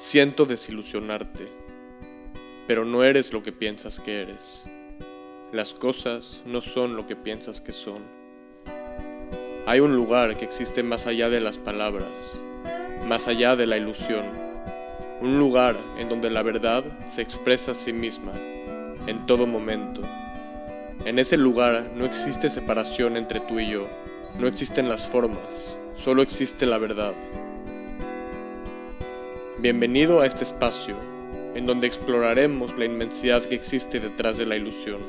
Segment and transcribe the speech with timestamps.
[0.00, 1.48] Siento desilusionarte,
[2.68, 4.62] pero no eres lo que piensas que eres.
[5.52, 8.04] Las cosas no son lo que piensas que son.
[9.66, 12.06] Hay un lugar que existe más allá de las palabras,
[13.08, 14.24] más allá de la ilusión.
[15.20, 18.34] Un lugar en donde la verdad se expresa a sí misma,
[19.08, 20.02] en todo momento.
[21.06, 23.88] En ese lugar no existe separación entre tú y yo,
[24.38, 27.14] no existen las formas, solo existe la verdad.
[29.60, 30.94] Bienvenido a este espacio,
[31.56, 35.00] en donde exploraremos la inmensidad que existe detrás de la ilusión.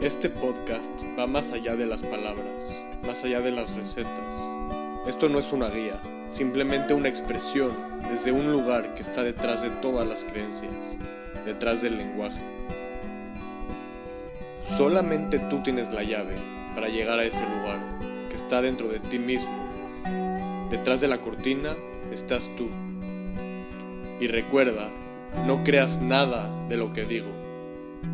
[0.00, 4.36] Este podcast va más allá de las palabras, más allá de las recetas.
[5.08, 7.72] Esto no es una guía, simplemente una expresión
[8.08, 10.96] desde un lugar que está detrás de todas las creencias,
[11.44, 12.40] detrás del lenguaje.
[14.76, 16.36] Solamente tú tienes la llave
[16.76, 17.80] para llegar a ese lugar
[18.30, 19.50] que está dentro de ti mismo.
[20.70, 21.74] Detrás de la cortina
[22.12, 22.83] estás tú.
[24.24, 24.88] Y recuerda,
[25.46, 27.28] no creas nada de lo que digo.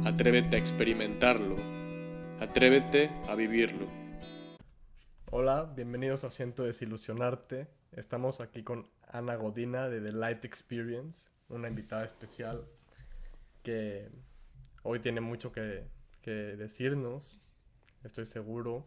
[0.04, 1.54] Atrévete a experimentarlo.
[2.40, 3.86] Atrévete a vivirlo.
[5.30, 7.68] Hola, bienvenidos a Siento Desilusionarte.
[7.92, 12.66] Estamos aquí con Ana Godina de The Light Experience, una invitada especial
[13.62, 14.08] que
[14.82, 15.84] hoy tiene mucho que,
[16.22, 17.38] que decirnos,
[18.02, 18.84] estoy seguro.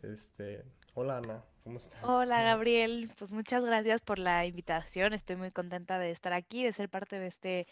[0.00, 0.62] Este,
[0.94, 2.02] hola Ana, ¿cómo estás?
[2.02, 5.12] Hola Gabriel, pues muchas gracias por la invitación.
[5.12, 7.66] Estoy muy contenta de estar aquí, de ser parte de este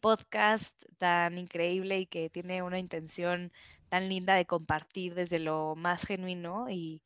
[0.00, 3.52] podcast tan increíble y que tiene una intención
[3.88, 7.02] tan linda de compartir desde lo más genuino y,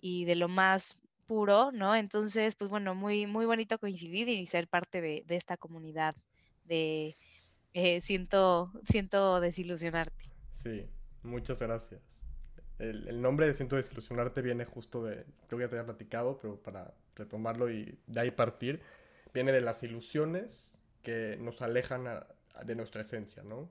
[0.00, 1.94] y de lo más puro, ¿no?
[1.94, 6.14] Entonces, pues bueno, muy, muy bonito coincidir y ser parte de, de esta comunidad
[6.64, 7.16] de
[7.72, 10.30] eh, siento, siento desilusionarte.
[10.52, 10.88] Sí,
[11.22, 12.23] muchas gracias.
[12.78, 16.38] El, el, nombre de Siento Desilusionarte viene justo de, creo que ya te había platicado,
[16.38, 18.80] pero para retomarlo y de ahí partir,
[19.32, 22.04] viene de las ilusiones que nos alejan
[22.64, 23.68] de nuestra esencia, ¿no?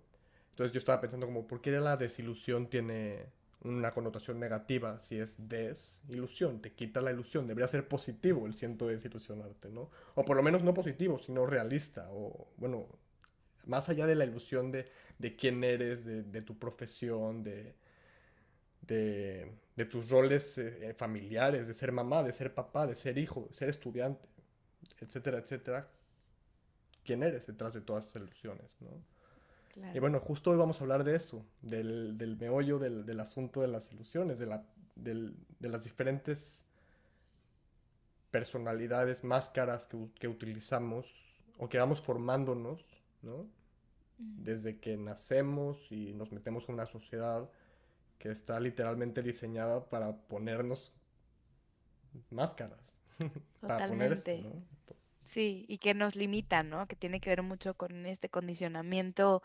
[0.52, 3.26] Entonces yo estaba pensando como, ¿por qué la desilusión tiene
[3.62, 6.62] una connotación negativa si es desilusión?
[6.62, 9.90] Te quita la ilusión, debería ser positivo el siento desilusionarte, ¿no?
[10.16, 12.88] O por lo menos no positivo, sino realista, o bueno,
[13.66, 14.86] más allá de la ilusión de,
[15.18, 17.74] de quién eres, de tu profesión, de
[18.88, 23.48] de, de tus roles eh, familiares, de ser mamá, de ser papá, de ser hijo,
[23.50, 24.28] de ser estudiante,
[25.00, 25.88] etcétera, etcétera.
[27.04, 28.70] ¿Quién eres detrás de todas esas ilusiones?
[28.80, 28.90] ¿no?
[29.74, 29.98] Claro.
[29.98, 33.62] Y bueno, justo hoy vamos a hablar de eso, del, del meollo del, del, asunto
[33.62, 36.66] de las ilusiones, de, la, del, de las diferentes
[38.32, 41.12] personalidades, máscaras que, que, utilizamos
[41.58, 42.84] o que vamos formándonos,
[43.22, 43.48] ¿no?
[44.18, 47.50] Desde que nacemos y nos metemos en una sociedad
[48.24, 50.94] que está literalmente diseñada para ponernos
[52.30, 52.96] máscaras.
[53.60, 54.18] para poner.
[55.26, 56.88] Sí, y que nos limita, ¿no?
[56.88, 59.44] Que tiene que ver mucho con este condicionamiento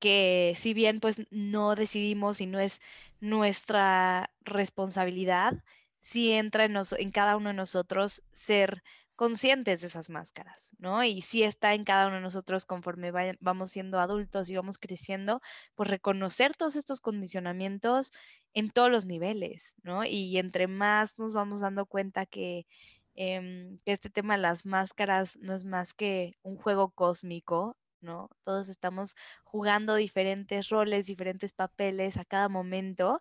[0.00, 2.82] que si bien pues no decidimos y no es
[3.20, 5.64] nuestra responsabilidad,
[5.96, 8.82] sí entra en cada uno de nosotros ser
[9.20, 11.04] conscientes de esas máscaras, ¿no?
[11.04, 15.42] Y sí está en cada uno de nosotros conforme vamos siendo adultos y vamos creciendo,
[15.74, 18.12] pues reconocer todos estos condicionamientos
[18.54, 20.06] en todos los niveles, ¿no?
[20.06, 22.66] Y entre más nos vamos dando cuenta que,
[23.14, 28.30] eh, que este tema de las máscaras no es más que un juego cósmico, ¿no?
[28.44, 33.20] Todos estamos jugando diferentes roles, diferentes papeles a cada momento.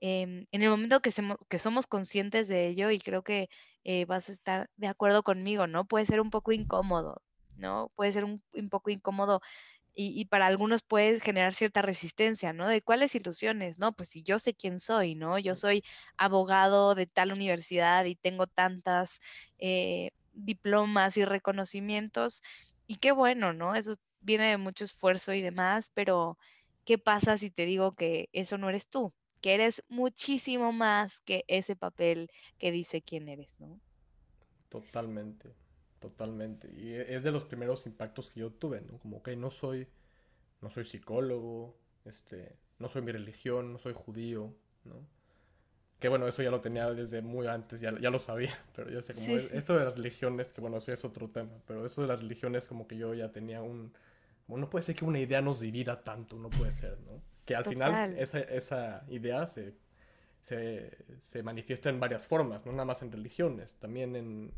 [0.00, 1.10] Eh, en el momento que,
[1.58, 3.48] somos conscientes de ello, y creo que
[3.84, 5.84] eh, vas a estar de acuerdo conmigo, ¿no?
[5.86, 7.22] Puede ser un poco incómodo,
[7.56, 7.90] ¿no?
[7.96, 9.40] Puede ser un, un poco incómodo
[9.94, 12.68] y, y, para algunos puede generar cierta resistencia, ¿no?
[12.68, 13.92] De cuáles ilusiones, ¿no?
[13.92, 15.38] Pues si yo sé quién soy, ¿no?
[15.38, 15.82] Yo soy
[16.18, 19.20] abogado de tal universidad y tengo tantas
[19.58, 22.42] eh, diplomas y reconocimientos,
[22.86, 23.74] y qué bueno, ¿no?
[23.74, 26.38] Eso viene de mucho esfuerzo y demás, pero
[26.84, 29.12] ¿qué pasa si te digo que eso no eres tú?
[29.40, 33.80] Que eres muchísimo más que ese papel que dice quién eres, ¿no?
[34.68, 35.54] Totalmente,
[36.00, 36.68] totalmente.
[36.76, 38.98] Y es de los primeros impactos que yo tuve, ¿no?
[38.98, 39.88] Como que no soy,
[40.60, 45.06] no soy psicólogo, este, no soy mi religión, no soy judío, ¿no?
[45.98, 49.00] Que bueno, eso ya lo tenía desde muy antes, ya, ya lo sabía, pero yo
[49.00, 49.48] sé, como sí.
[49.52, 52.68] esto de las religiones, que bueno, eso es otro tema, pero eso de las religiones
[52.68, 53.92] como que yo ya tenía un,
[54.46, 57.22] bueno, no puede ser que una idea nos divida tanto, no puede ser, ¿no?
[57.46, 57.74] Que al Total.
[57.74, 59.74] final esa, esa idea se,
[60.40, 64.52] se, se, manifiesta en varias formas, no nada más en religiones, también en,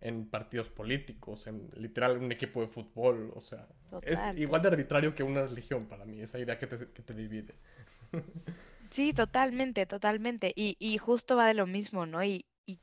[0.00, 4.12] en partidos políticos, en literal un equipo de fútbol, o sea, Total.
[4.12, 7.14] es igual de arbitrario que una religión para mí, esa idea que te, que te
[7.14, 7.54] divide.
[8.90, 10.52] Sí, totalmente, totalmente.
[10.54, 12.22] Y, y, justo va de lo mismo, ¿no?
[12.22, 12.78] Y, y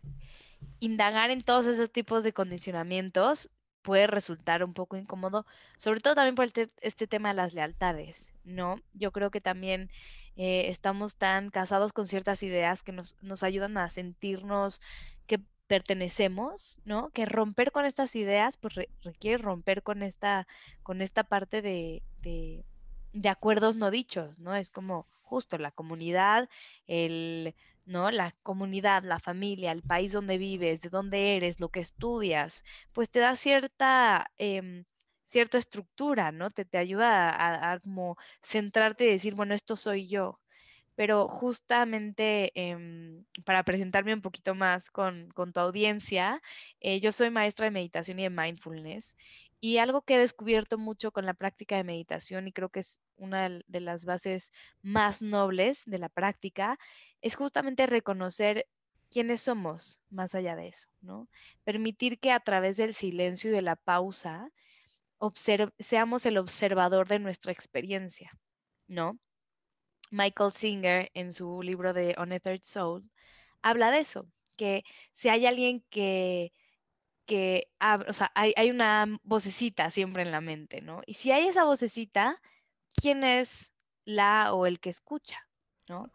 [0.80, 3.50] indagar en todos esos tipos de condicionamientos
[3.81, 5.45] puede resultar un poco incómodo,
[5.78, 6.48] sobre todo también por
[6.81, 8.81] este tema de las lealtades, ¿no?
[8.94, 9.89] Yo creo que también
[10.38, 14.81] eh, estamos tan casados con ciertas ideas que nos, nos ayudan a sentirnos
[15.28, 17.10] que pertenecemos, ¿no?
[17.10, 20.48] Que romper con estas ideas, pues requiere romper con esta,
[20.84, 22.63] con esta parte de, de,
[23.13, 24.56] de acuerdos no dichos, ¿no?
[24.56, 26.50] Es como justo la comunidad,
[26.88, 27.56] el
[27.86, 28.12] ¿no?
[28.12, 32.63] La comunidad, la familia, el país donde vives, de dónde eres, lo que estudias,
[32.94, 34.86] pues te da cierta, em,
[35.25, 36.50] cierta estructura, ¿no?
[36.51, 40.39] Te, te ayuda a, como centrarte y decir, bueno, esto soy yo.
[40.95, 46.42] Pero justamente em, para presentarme un poquito más con, con tu audiencia,
[46.80, 49.16] eh, yo soy maestra de meditación y de mindfulness
[49.62, 53.00] y algo que he descubierto mucho con la práctica de meditación, y creo que es
[53.16, 56.80] una de las bases más nobles de la práctica,
[57.22, 58.68] es justamente reconocer
[59.12, 61.30] quiénes somos más allá de eso, ¿no?
[61.63, 64.50] Permitir que a través del silencio y de la pausa
[65.78, 68.31] seamos el observador de nuestra experiencia,
[68.88, 69.19] ¿no?
[70.10, 73.08] Michael Singer, en su libro de Unearthed Soul,
[73.62, 74.28] habla de eso,
[74.58, 76.52] que si hay alguien que
[77.26, 77.70] que,
[78.08, 81.02] o sea, hay, hay, una vocecita siempre en la mente, ¿no?
[81.06, 82.42] Y si hay esa vocecita,
[83.02, 83.72] ¿quién es
[84.06, 85.48] la o el que escucha,
[85.88, 86.12] ¿no?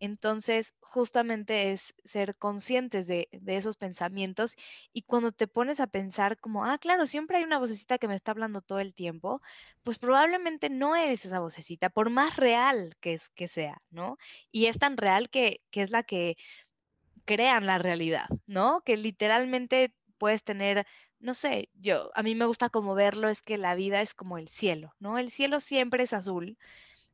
[0.00, 4.56] Entonces, justamente es ser conscientes de, de, esos pensamientos
[4.94, 8.14] y cuando te pones a pensar como, ah, claro, siempre hay una vocecita que me
[8.14, 9.42] está hablando todo el tiempo,
[9.82, 14.16] pues probablemente no eres esa vocecita, por más real que, es, que sea, ¿no?
[14.50, 16.38] Y es tan real que, que es la que
[17.26, 18.82] crean la realidad, ¿no?
[18.82, 20.86] Que literalmente puedes tener,
[21.18, 24.38] no sé, yo, a mí me gusta como verlo, es que la vida es como
[24.38, 25.18] el cielo, ¿no?
[25.18, 26.58] El cielo siempre es azul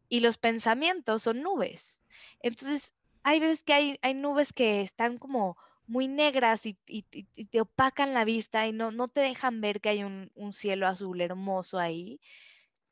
[0.08, 2.00] y los pensamientos son nubes.
[2.40, 5.56] Entonces, hay veces que hay, hay nubes que están como
[5.86, 10.02] muy negras y, te opacan la vista y no, no te dejan ver que hay
[10.02, 12.20] un, un cielo azul hermoso ahí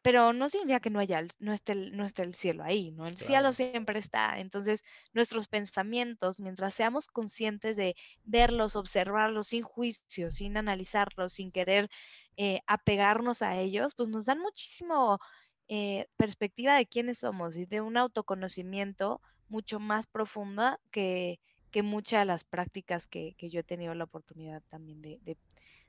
[0.04, 3.06] pero no significa que no haya, no esté, no esté el cielo ahí, ¿no?
[3.06, 4.38] El cielo siempre está.
[4.38, 4.84] Entonces,
[5.14, 11.88] nuestros pensamientos, mientras seamos conscientes de verlos, observarlos sin juicio, sin analizarlos, sin querer
[12.36, 15.20] eh, apegarnos a ellos, pues nos dan muchísimo
[15.68, 21.40] eh, perspectiva de quiénes somos y de un autoconocimiento mucho más profunda que,
[21.70, 25.38] que muchas de las prácticas que, que, yo he tenido la oportunidad también de, de,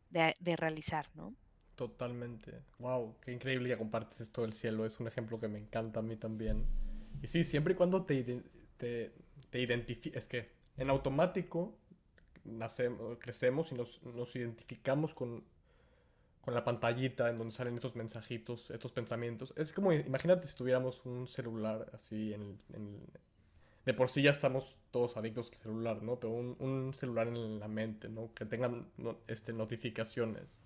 [0.09, 1.35] de, de realizar, ¿no?
[1.75, 2.61] Totalmente.
[2.79, 4.85] Wow, qué increíble que compartes esto del cielo.
[4.85, 6.65] Es un ejemplo que me encanta a mí también.
[7.21, 8.43] Y sí, siempre y cuando te,
[8.77, 9.11] te,
[9.49, 11.77] te identifiques, es que en automático
[12.45, 15.43] nacemos, crecemos y nos, nos identificamos con,
[16.41, 19.53] con, la pantallita en donde salen estos mensajitos, estos pensamientos.
[19.57, 23.01] Es como, imagínate si tuviéramos un celular así en, en
[23.85, 26.19] de por sí ya estamos todos adictos al celular, ¿no?
[26.19, 28.33] Pero un, un celular en la mente, ¿no?
[28.33, 28.87] Que tengan
[29.27, 30.57] este, notificaciones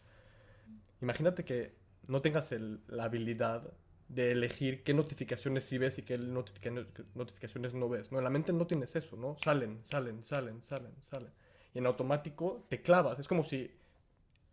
[1.01, 1.75] Imagínate que
[2.07, 2.53] no tengas
[2.87, 3.73] la habilidad
[4.09, 8.11] de elegir qué notificaciones sí ves y qué notificaciones no ves.
[8.11, 9.37] No, en la mente no tienes eso, ¿no?
[9.37, 11.31] Salen, salen, salen, salen, salen.
[11.73, 13.19] Y en automático te clavas.
[13.19, 13.71] Es como si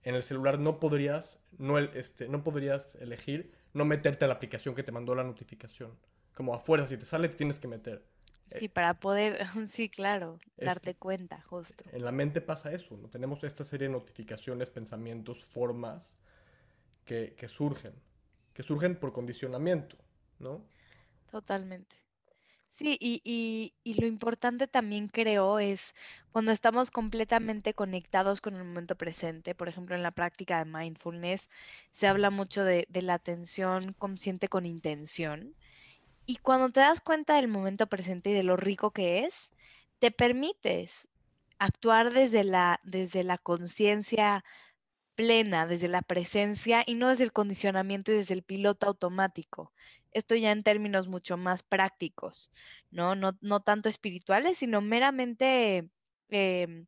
[0.03, 4.75] en el celular no podrías, no, este, no podrías elegir no meterte a la aplicación
[4.75, 5.99] que te mandó la notificación.
[6.35, 8.05] Como afuera, si te sale, te tienes que meter.
[8.59, 11.83] Sí, para poder, sí, claro, darte cuenta, justo.
[11.93, 13.09] En la mente pasa eso, ¿no?
[13.09, 16.17] Tenemos esta serie de notificaciones, pensamientos, formas
[17.07, 17.95] que, surgen,
[18.53, 19.97] que surgen por condicionamiento,
[20.39, 20.63] ¿no?
[21.31, 21.97] Totalmente.
[22.71, 25.95] Sí, y, lo importante también creo es
[26.31, 31.49] cuando estamos completamente conectados con el momento presente, por ejemplo, en la práctica de mindfulness
[31.93, 35.55] se habla mucho de, de la atención consciente con intención.
[36.27, 39.53] Y cuando te das cuenta del momento presente y de lo rico que es,
[40.01, 41.09] te permites
[41.59, 44.45] actuar desde la, desde la conciencia
[45.17, 49.73] plena, desde la presencia y no desde el condicionamiento y desde el piloto automático.
[50.13, 52.51] Esto ya en términos mucho más prácticos,
[52.91, 53.15] ¿no?
[53.17, 55.91] No, no tanto espirituales, sino meramente,
[56.31, 56.87] em,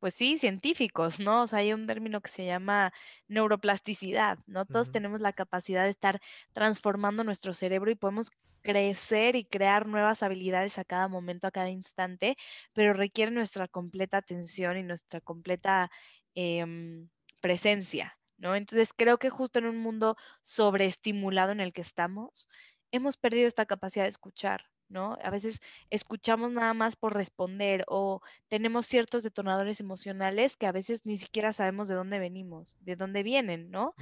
[0.00, 1.42] pues sí, científicos, ¿no?
[1.42, 2.92] O sea, hay un término que se llama
[3.28, 4.66] neuroplasticidad, ¿no?
[4.66, 6.20] Todos tenemos la capacidad de estar
[6.52, 8.30] transformando nuestro cerebro y podemos
[8.62, 12.36] crecer y crear nuevas habilidades a cada momento, a cada instante,
[12.72, 15.90] pero requiere nuestra completa atención y nuestra completa...
[16.34, 17.08] Em,
[17.44, 18.56] presencia, ¿no?
[18.56, 22.48] Entonces creo que justo en un mundo sobreestimulado en el que estamos,
[22.90, 25.18] hemos perdido esta capacidad de escuchar, ¿no?
[25.22, 25.60] A veces
[25.90, 31.52] escuchamos nada más por responder o tenemos ciertos detonadores emocionales que a veces ni siquiera
[31.52, 33.94] sabemos de dónde venimos, de dónde vienen, ¿no?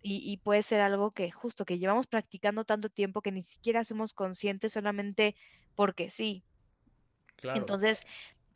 [0.00, 4.14] y, puede ser algo que justo que llevamos practicando tanto tiempo que ni siquiera somos
[4.14, 5.34] conscientes solamente
[5.74, 6.44] porque sí.
[7.34, 7.58] Claro.
[7.58, 8.06] Entonces,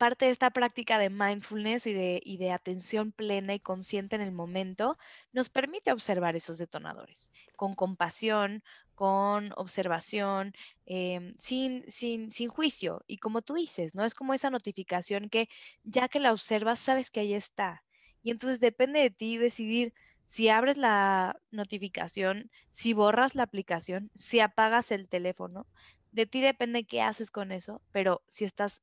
[0.01, 4.23] parte de esta práctica de mindfulness y de, y de atención plena y consciente en
[4.23, 4.97] el momento
[5.31, 8.63] nos permite observar esos detonadores con compasión,
[8.95, 10.55] con observación,
[10.87, 13.03] em, sin, sin, sin juicio.
[13.05, 14.03] Y como tú dices, ¿no?
[14.03, 15.49] Es como esa notificación que
[15.83, 17.83] ya que la observas, sabes que ahí está.
[18.23, 19.93] Y entonces depende de ti decidir
[20.25, 25.67] si abres la notificación, si borras la aplicación, si apagas el teléfono.
[26.11, 28.81] De ti depende qué haces con eso, pero si estás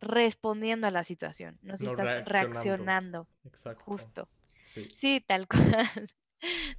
[0.00, 3.26] respondiendo a la situación, no si estás reaccionando.
[3.44, 3.84] Exacto.
[3.84, 4.28] Justo.
[4.64, 5.20] Sí.
[5.26, 6.10] tal cual.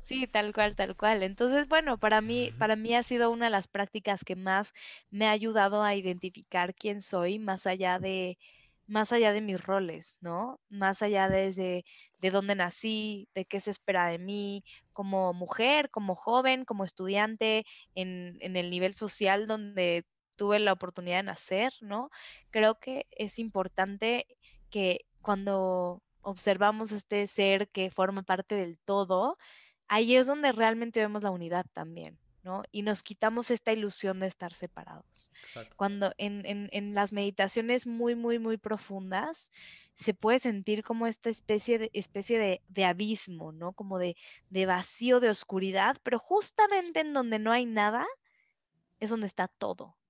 [0.01, 1.21] Sí, tal cual, tal cual.
[1.21, 4.73] Entonces, bueno, para mí, para mí ha sido una de las prácticas que más
[5.11, 8.39] me ha ayudado a identificar quién soy, más allá de,
[8.87, 10.59] más allá de mis roles, ¿no?
[10.69, 11.85] Más allá desde
[12.19, 14.63] de dónde nací, de qué se espera de mí,
[14.93, 20.05] como mujer, como joven, como estudiante, en, en el nivel social donde
[20.41, 22.09] tuve la oportunidad de nacer, ¿no?
[22.49, 24.25] Creo que es importante
[24.71, 29.37] que cuando observamos este ser que forma parte del todo,
[29.87, 32.63] ahí es donde realmente vemos la unidad también, ¿no?
[32.71, 35.31] Y nos quitamos esta ilusión de estar separados.
[35.75, 39.51] Cuando en, en, las meditaciones muy, muy, muy profundas,
[39.93, 43.73] se puede sentir como esta especie de, especie de, de abismo, ¿no?
[43.73, 44.17] Como de,
[44.49, 48.07] de vacío, de oscuridad, pero justamente en donde no hay nada,
[48.99, 50.00] es donde está todo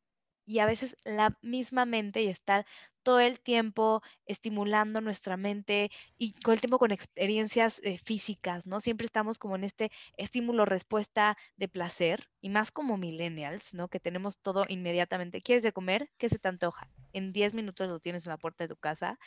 [0.51, 2.65] y a veces la misma mente y está
[3.03, 8.81] todo el tiempo estimulando nuestra mente y con el tiempo con experiencias eh, físicas, ¿no?
[8.81, 13.87] Siempre estamos como en este estímulo-respuesta de placer y más como millennials, ¿no?
[13.87, 15.41] Que tenemos todo inmediatamente.
[15.41, 16.09] ¿Quieres de comer?
[16.17, 16.89] ¿Qué se te antoja?
[17.13, 19.17] En 10 minutos lo tienes en la puerta de tu casa.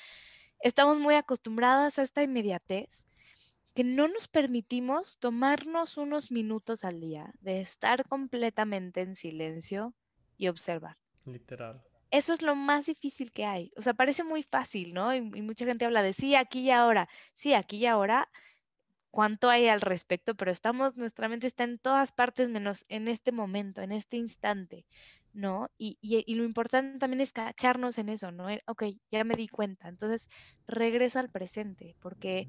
[0.61, 3.07] Estamos muy acostumbradas a esta inmediatez
[3.75, 9.95] que no nos permitimos tomarnos unos minutos al día de estar completamente en silencio
[10.37, 10.99] y observar.
[11.25, 11.83] Literal.
[12.11, 13.73] Eso es lo más difícil que hay.
[13.77, 15.15] O sea, parece muy fácil, ¿no?
[15.15, 17.09] Y, mucha gente habla de sí, aquí y ahora.
[17.35, 18.29] Sí, aquí y ahora.
[19.11, 20.35] ¿Cuánto hay al respecto?
[20.35, 24.87] Pero estamos, nuestra mente está en todas partes menos en este momento, en este instante,
[25.33, 25.71] ¿no?
[25.79, 28.47] Y, y, lo importante también es cacharnos en eso, ¿no?
[28.67, 29.89] Ok, ya me di cuenta.
[29.89, 30.29] Entonces,
[30.67, 32.49] regresa al presente, porque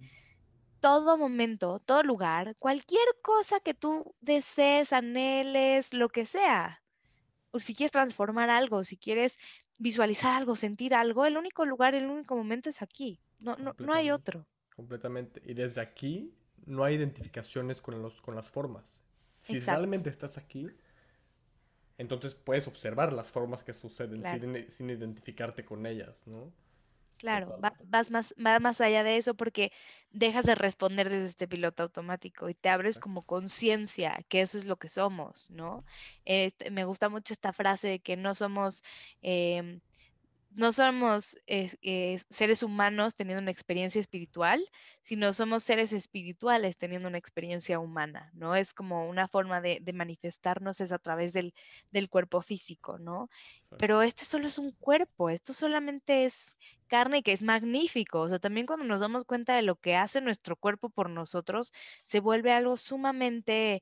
[0.79, 6.83] todo momento, todo lugar, cualquier cosa que tú desees, anheles, lo que sea,
[7.59, 9.37] si quieres transformar algo, si quieres
[9.77, 13.19] visualizar algo, sentir algo, el único lugar, el único momento es aquí.
[13.39, 14.45] No, no, no hay otro.
[14.75, 15.41] Completamente.
[15.45, 16.33] Y desde aquí
[16.65, 19.03] no hay identificaciones con, los, con las formas.
[19.39, 20.69] Si realmente estás aquí,
[21.97, 26.51] entonces puedes observar las formas que suceden sin, sin, identificarte con ellas, ¿no?
[27.25, 29.71] Claro, vas más, va más allá de eso porque
[30.11, 34.65] dejas de responder desde este piloto automático y te abres como conciencia, que eso es
[34.65, 35.85] lo que somos, ¿no?
[36.23, 38.83] Este, me gusta mucho esta frase de que no somos
[39.23, 39.81] em,
[40.55, 44.65] no somos eh, seres humanos teniendo una experiencia espiritual,
[45.01, 48.55] sino somos seres espirituales teniendo una experiencia humana, ¿no?
[48.55, 51.53] Es como una forma de, manifestarnos es a través del,
[52.09, 53.29] cuerpo físico, ¿no?
[53.77, 56.57] Pero este solo es un cuerpo, esto solamente es
[56.87, 60.21] carne que es magnífico, o sea, también cuando nos damos cuenta de lo que hace
[60.21, 63.81] nuestro cuerpo por nosotros, se vuelve algo sumamente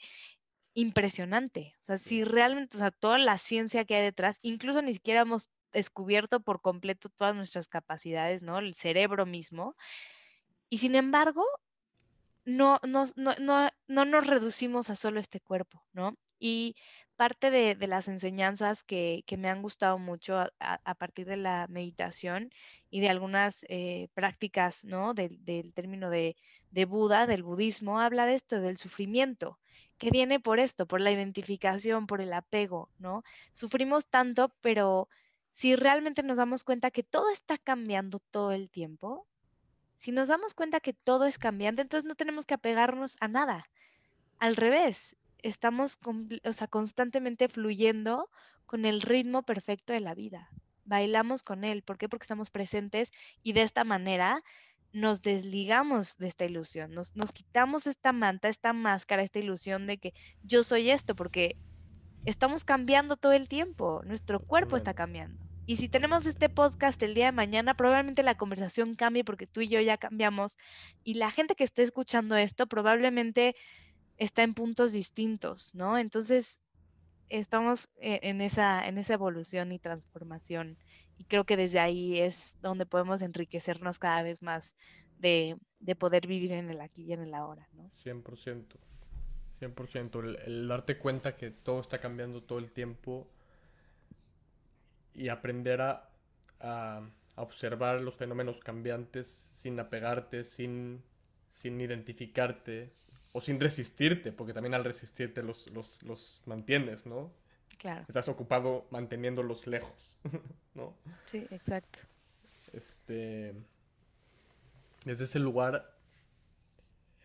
[0.74, 1.75] impresionante.
[1.84, 5.22] O sea, si realmente, o sea, toda la ciencia que hay detrás, incluso ni siquiera
[5.22, 8.60] hemos descubierto por completo todas nuestras capacidades, ¿no?
[8.60, 9.75] El cerebro mismo.
[10.70, 11.46] Y sin embargo,
[12.46, 16.18] no, no, no, no nos reducimos a solo este cuerpo, ¿no?
[16.39, 16.75] Y
[17.15, 22.51] parte de, las enseñanzas que, me han gustado mucho a, partir de la meditación
[22.89, 25.13] y de algunas eh, prácticas, ¿no?
[25.13, 25.39] Del,
[25.74, 26.36] término de,
[26.72, 29.60] de, Buda, del budismo, habla de esto, del sufrimiento,
[29.98, 33.24] que viene por esto, por la identificación, por el apego, ¿no?
[33.53, 35.08] Sufrimos tanto, pero
[35.53, 39.25] si realmente nos damos cuenta que todo está cambiando todo el tiempo,
[39.98, 43.69] si nos damos cuenta que todo es cambiante, entonces no tenemos que apegarnos a nada.
[44.39, 45.98] Al revés, estamos
[46.69, 48.29] constantemente fluyendo
[48.65, 50.50] con el ritmo perfecto de la vida.
[50.86, 51.83] Bailamos con él.
[51.83, 52.10] ¿Por qué?
[52.10, 53.12] Porque estamos presentes
[53.43, 54.43] y de esta manera
[54.91, 60.13] nos desligamos de esta ilusión, nos quitamos esta manta, esta máscara, esta ilusión de que
[60.43, 61.57] yo soy esto, porque
[62.25, 65.44] estamos cambiando todo el tiempo, nuestro cuerpo está cambiando.
[65.65, 69.62] Y si tenemos este podcast el día de mañana, probablemente la conversación cambie porque tú
[69.62, 70.58] y yo ya cambiamos.
[71.06, 73.56] Y la gente que esté escuchando esto probablemente
[74.18, 75.98] está en puntos distintos, ¿no?
[75.98, 76.62] Entonces,
[77.30, 80.77] estamos e-, en esa, en esa evolución y transformación.
[81.18, 84.75] Y creo que desde ahí es donde podemos enriquecernos cada vez más
[85.20, 85.58] de,
[85.98, 87.89] poder vivir en el aquí y en el ahora, ¿no?
[87.89, 88.65] 100%.
[89.63, 90.24] 100%.
[90.24, 93.27] El, el darte cuenta que todo está cambiando todo el tiempo
[95.13, 96.10] y aprender a,
[96.60, 97.01] a
[97.36, 101.03] observar los fenómenos cambiantes sin apegarte, sin,
[101.53, 102.91] sin identificarte
[103.34, 107.32] o sin resistirte, porque también al resistirte los, los, los mantienes, ¿no?
[107.77, 108.05] Claro.
[108.08, 110.15] Estás ocupado manteniéndolos lejos,
[110.75, 110.96] ¿no?
[111.25, 112.00] Sí, exacto.
[112.72, 113.53] Este.
[115.03, 115.93] Desde ese lugar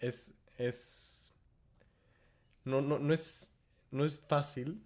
[0.01, 0.35] es.
[0.57, 1.18] es.
[2.69, 3.51] No, no, no es.
[3.91, 4.85] No es fácil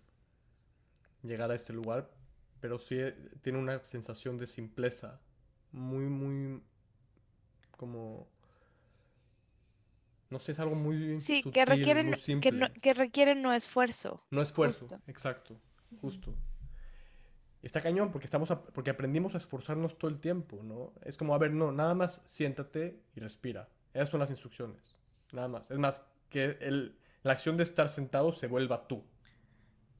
[1.24, 2.08] llegar a este lugar,
[2.60, 2.96] pero sí
[3.42, 5.20] tiene una sensación de simpleza.
[5.72, 6.62] Muy, muy.
[7.76, 8.28] como.
[10.30, 11.20] No sé, es algo muy.
[11.20, 12.52] Sí, que requieren, muy que, simple.
[12.52, 14.24] no, que requieren no esfuerzo.
[14.30, 15.00] No esfuerzo, Justo.
[15.06, 15.60] exacto,
[16.00, 16.34] justo.
[17.62, 20.92] Está cañón porque estamos a- porque aprendimos a esforzarnos todo el tiempo, ¿no?
[21.04, 23.68] Es como, a ver, no, nada más siéntate y respira.
[23.92, 24.98] Esas son las instrucciones.
[25.32, 25.70] Nada más.
[25.70, 29.04] Es más, que el, la acción de estar sentado se vuelva tú.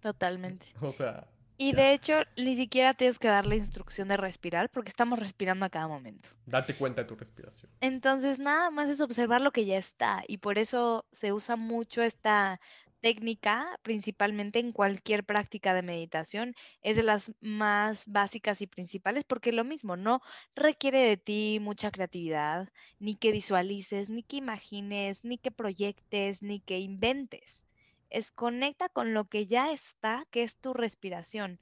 [0.01, 0.67] Totalmente.
[0.83, 1.77] O sea, Y Ya.
[1.77, 5.71] de hecho, ni siquiera tienes que dar la instrucción de respirar porque estamos respirando a
[5.71, 6.31] cada momento.
[6.47, 7.71] date cuenta de tu respiración.
[7.81, 12.03] Entonces, nada más es observar lo que ya está y por eso se usa mucho
[12.03, 12.61] esta
[13.03, 16.55] técnica, principalmente en cualquier práctica de meditación.
[16.83, 20.23] Es de las más básicas y principales porque lo mismo, no
[20.55, 26.61] requiere de ti mucha creatividad, ni que visualices, ni que imagines, ni que proyectes, ni
[26.61, 27.67] que inventes.
[28.11, 31.61] Es conecta con lo que ya está, que es tu respiración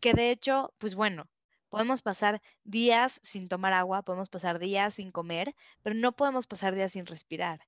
[0.00, 1.28] que de hecho, pues bueno,
[1.70, 6.74] podemos pasar días sin tomar agua, podemos pasar días sin comer, pero no podemos pasar
[6.74, 7.60] días sin respirar.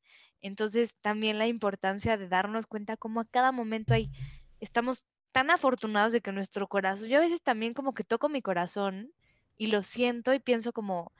[0.46, 4.10] Entonces, también la importancia de darnos cuenta cómo a cada momento hay,
[4.60, 8.42] estamos tan afortunados de que nuestro corazón, yo a veces también como que toco mi
[8.42, 9.12] corazón
[9.58, 11.12] y lo siento y pienso como,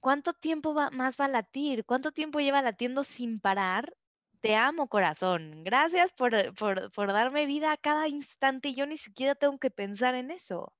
[0.00, 1.84] ¿cuánto tiempo va- más va a latir?
[1.84, 3.94] ¿Cuánto tiempo lleva latiendo sin parar?
[4.40, 5.64] Te amo, corazón.
[5.64, 9.70] Gracias por, por, por darme vida a cada instante y yo ni siquiera tengo que
[9.70, 10.72] pensar en eso.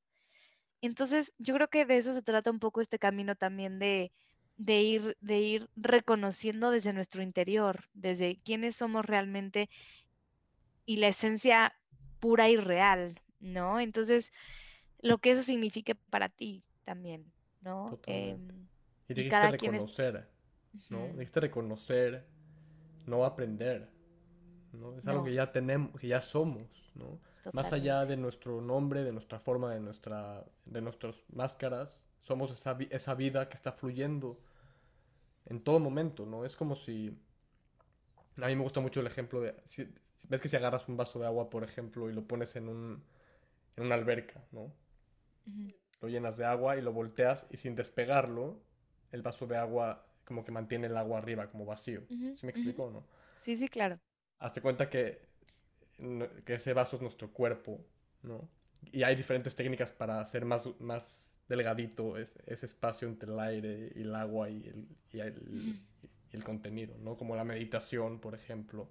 [0.80, 4.12] Entonces, yo creo que de eso se trata un poco este camino también de,
[4.58, 9.70] de ir, de ir reconociendo desde nuestro interior, desde quiénes somos realmente
[10.87, 11.74] y la esencia
[12.20, 13.80] pura y real, ¿no?
[13.80, 14.33] Entonces,
[15.00, 18.00] lo que eso signifique para ti también, ¿no?
[18.06, 18.68] Em,
[19.09, 20.28] Y y dijiste es- reconocer,
[20.88, 21.12] ¿no?
[21.14, 22.26] Dijiste reconocer,
[23.06, 23.88] no aprender,
[24.72, 24.96] ¿no?
[24.98, 27.20] Es algo que ya tenemos, que ya somos, ¿no?
[27.52, 32.76] Más allá de nuestro nombre, de nuestra forma, de nuestra, de nuestras máscaras, somos esa,
[32.90, 34.40] esa vida que está fluyendo
[35.48, 36.44] en todo momento, ¿no?
[36.46, 37.18] Es como si...
[38.42, 39.54] A mí me gusta mucho el ejemplo de...
[39.66, 39.84] Si,
[40.16, 42.68] si- ves que si agarras un vaso de agua, por ejemplo, y lo pones en
[42.68, 43.02] un,
[43.76, 44.72] en una alberca, ¿no?
[46.00, 48.61] Lo llenas de agua y lo volteas y sin despegarlo,
[49.12, 52.02] el vaso de agua como que mantiene el agua arriba, como vacío.
[52.11, 53.04] ujú, ¿Sí me explico o no?
[53.40, 54.00] Sí, sí, claro.
[54.38, 55.28] hazte cuenta que,
[56.44, 57.80] que ese vaso es nuestro cuerpo,
[58.22, 58.48] ¿no?
[58.92, 63.92] Y hay diferentes técnicas para hacer más, más delgadito ese, ese espacio entre el aire
[63.94, 65.34] y el agua y el, y el,
[66.32, 67.16] y el contenido, ¿no?
[67.16, 68.88] Como la meditación, por ejemplo,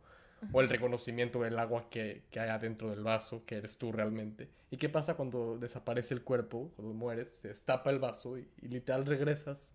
[0.51, 4.49] o el reconocimiento del agua que, que hay adentro del vaso, que eres tú realmente.
[4.69, 8.67] ¿Y qué pasa cuando desaparece el cuerpo, cuando mueres, se destapa el vaso y, y
[8.67, 9.73] literal regresas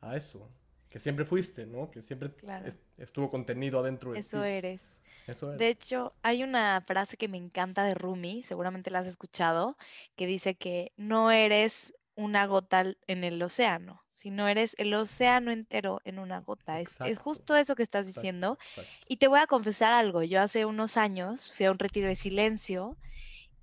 [0.00, 0.48] a eso,
[0.88, 1.90] que siempre fuiste, ¿no?
[1.90, 2.66] Que siempre Claro.
[2.98, 4.48] estuvo contenido adentro de Eso ti.
[4.48, 5.00] eres.
[5.26, 5.58] Eso es.
[5.58, 9.76] De hecho, hay una frase que me encanta de Rumi, seguramente la has escuchado,
[10.16, 16.00] que dice que no eres una gota en el océano, sino eres el océano entero
[16.04, 16.80] en una gota.
[16.80, 18.58] Es, justo eso que estás Exacto, diciendo.
[18.60, 18.92] exacto.
[19.08, 20.22] Y te voy a confesar algo.
[20.22, 22.96] Yo hace unos años fui a un retiro de silencio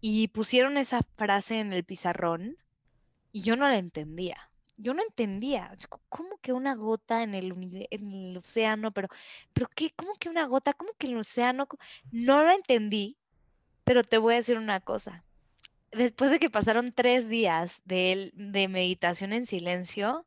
[0.02, 2.58] y pusieron esa frase en el pizarrón
[3.32, 4.38] y yo no la entendía.
[4.78, 5.74] Yo no entendía.
[5.80, 7.54] Yo, "Co- ¿Cómo que una gota en el,
[7.92, 8.92] en océano?
[8.92, 9.08] Pero,
[9.54, 10.74] pero qué, ¿cómo que una gota?
[10.74, 11.68] ¿Cómo que el océano?
[11.68, 11.78] Co-?"
[12.12, 13.18] No lo entendí,
[13.86, 15.26] pero te voy a decir una cosa.
[15.92, 20.26] Después de que pasaron tres días de, de meditación en silencio,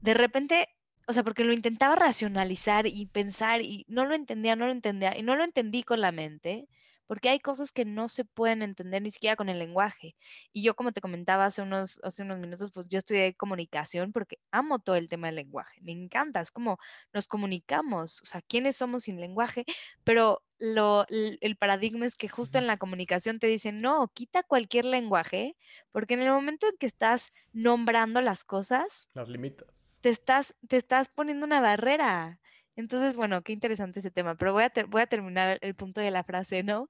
[0.00, 0.68] de repente,
[1.08, 5.16] o sea, porque lo intentaba racionalizar y pensar y no lo entendía, no lo entendía
[5.18, 6.68] y no lo entendí con la mente,
[7.06, 10.16] porque hay cosas que no se pueden entender ni siquiera con el lenguaje.
[10.52, 14.38] Y yo, como te comentaba hace unos, hace unos minutos, pues yo estudié comunicación porque
[14.50, 16.78] amo todo el tema del lenguaje, me encanta, es como
[17.12, 19.64] nos comunicamos, o sea, quiénes somos sin lenguaje,
[20.04, 24.42] pero lo, el el paradigma es que justo en la comunicación te dicen, no, quita
[24.42, 25.56] cualquier lenguaje,
[25.92, 30.02] porque en el momento en que estás nombrando las cosas, Las limitas.
[30.02, 32.40] te estás, te estás poniendo una barrera.
[32.76, 36.00] Entonces, bueno, qué interesante ese tema, pero voy a, ter- voy a terminar el punto
[36.00, 36.88] de la frase, ¿no?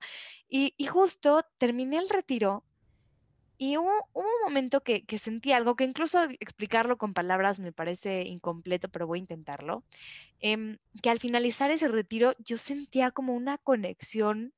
[0.48, 2.64] Y, y justo terminé el retiro
[3.56, 7.72] y hubo, hubo un momento que, que sentí algo que incluso explicarlo con palabras me
[7.72, 9.84] parece incompleto, pero voy a intentarlo.
[10.40, 14.54] em, que al finalizar ese retiro yo sentía como una conexión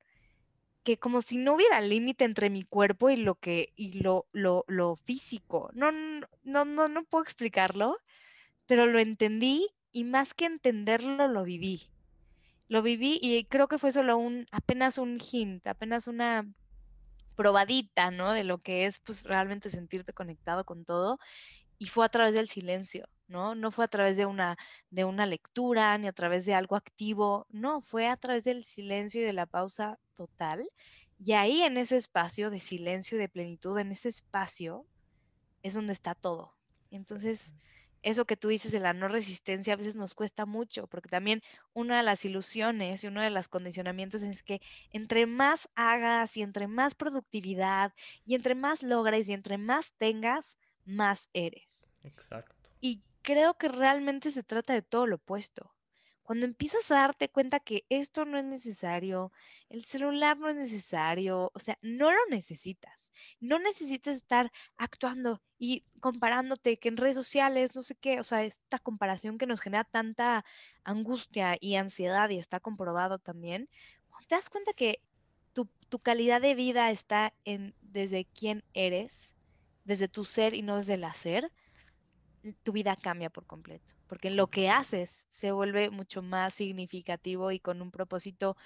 [0.83, 4.63] que como si no hubiera límite entre mi cuerpo y lo que, y lo, lo,
[4.67, 5.69] lo físico.
[5.73, 7.97] No, no, no, no puedo explicarlo,
[8.67, 11.89] pero lo entendí y más que entenderlo, lo viví.
[12.67, 16.47] Lo viví y creo que fue solo un, apenas un hint, apenas una
[17.35, 18.31] probadita, ¿no?
[18.31, 21.17] De lo que es, pues, realmente sentirte conectado con todo.
[21.79, 23.55] Y fue a través del silencio, ¿no?
[23.55, 24.55] No fue a través de una,
[24.91, 29.21] de una lectura ni a través de algo activo, no, fue a través del silencio
[29.21, 30.69] y de la pausa total.
[31.17, 34.85] Y ahí en ese espacio de silencio y de plenitud, en ese espacio,
[35.63, 36.53] es donde está todo.
[36.91, 37.55] Entonces,
[38.07, 41.41] eso que tú dices de la no resistencia a veces nos cuesta mucho, porque también
[41.73, 46.41] una de las ilusiones y uno de los condicionamientos es que entre más hagas y
[46.41, 47.93] entre más productividad
[48.25, 51.89] y entre más logres y entre más tengas, más eres.
[52.03, 52.69] Exacto.
[52.79, 55.73] Y creo que realmente se trata de todo lo opuesto.
[56.27, 59.31] Cuando empiezas a darte cuenta que esto no es necesario,
[59.69, 63.13] el celular no es necesario, o sea, no lo necesitas.
[63.39, 68.43] No necesitas estar actuando y comparándote que en redes sociales, no sé qué, o sea,
[68.43, 70.43] esta comparación que nos genera tanta
[70.83, 73.69] angustia y ansiedad y está comprobado también,
[74.27, 74.99] te das cuenta que
[75.53, 79.33] tu, tu calidad de vida está en desde quién eres,
[79.85, 81.53] desde tu ser y no desde el hacer,
[82.63, 87.59] tu vida cambia por completo, porque lo que haces se vuelve mucho más significativo y
[87.59, 88.57] con un propósito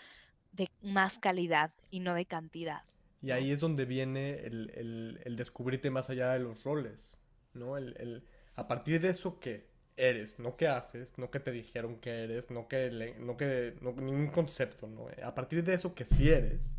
[0.52, 2.84] de más calidad y no de cantidad.
[3.22, 7.20] Y ahí es donde viene el, descubrirte más allá de los roles,
[7.54, 7.78] ¿no?
[7.78, 8.24] El,
[8.56, 12.50] a partir de eso que eres, no que haces, no que te dijeron que eres,
[12.50, 15.08] no que, no que ningún concepto, ¿no?
[15.24, 16.76] A partir de eso que sí eres,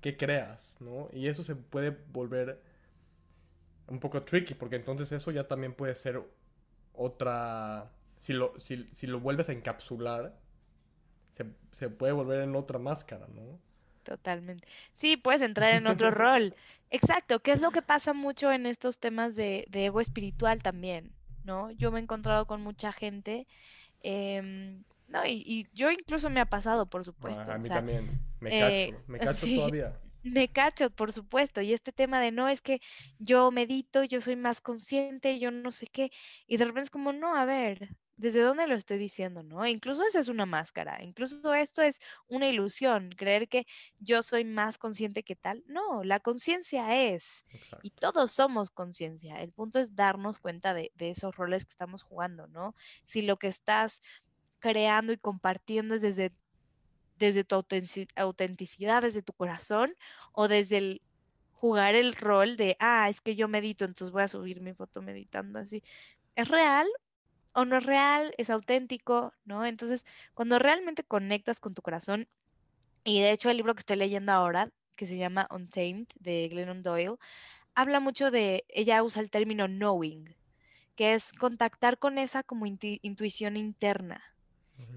[0.00, 1.08] que creas, ¿no?
[1.12, 2.60] Y eso se puede volver
[3.86, 6.20] un poco tricky, porque entonces eso ya también puede ser
[6.94, 7.90] otra...
[8.16, 10.34] Si lo, si, si lo vuelves a encapsular,
[11.34, 13.58] se, se, puede volver en otra máscara, ¿no?
[14.02, 14.66] Totalmente.
[14.96, 16.54] Sí, puedes entrar en otro rol.
[16.90, 21.12] Exacto, que es lo que pasa mucho en estos temas de, de, ego espiritual también,
[21.44, 21.70] ¿no?
[21.72, 23.46] Yo me he encontrado con mucha gente,
[24.02, 27.50] eh, no, y, y, yo incluso me ha pasado, por supuesto.
[27.50, 29.92] a mí también, me eh, cacho, me cacho todavía.
[30.24, 32.80] Me cacho, por supuesto, y este tema de no es que
[33.18, 36.10] yo medito, yo soy más consciente, yo no sé qué,
[36.46, 39.42] y de repente es como, no, a ver, ¿desde dónde lo estoy diciendo?
[39.42, 39.66] ¿No?
[39.66, 43.66] incluso eso es una máscara, incluso esto es una ilusión, creer que
[43.98, 45.62] yo soy más consciente que tal.
[45.66, 47.44] No, la conciencia es,
[47.82, 49.42] y todos somos conciencia.
[49.42, 52.74] El punto es darnos cuenta de, de esos roles que estamos jugando, ¿no?
[53.04, 54.00] Si lo que estás
[54.58, 56.32] creando y compartiendo es desde
[57.16, 57.54] desde tu
[58.16, 59.94] autenticidad, desde tu corazón
[60.32, 61.02] o desde el
[61.52, 65.00] jugar el rol de, ah, es que yo medito, entonces voy a subir mi foto
[65.00, 65.82] meditando así.
[66.36, 66.86] ¿Es real
[67.52, 68.34] o no es real?
[68.38, 69.32] ¿Es auténtico?
[69.44, 69.64] ¿No?
[69.64, 72.28] Entonces, cuando realmente conectas con tu corazón,
[73.04, 76.82] y de hecho el libro que estoy leyendo ahora, que se llama Untamed, de Glennon
[76.82, 77.16] Doyle,
[77.74, 80.34] habla mucho de, ella usa el término knowing,
[80.96, 84.22] que es contactar con esa como intuición interna,